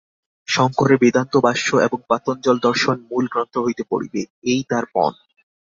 [0.47, 5.11] শঙ্করের বেদান্তভাষ্য এবং পাতঞ্জলদর্শন মূল গ্রন্থ হইতে পড়িবে, এই তার পণ।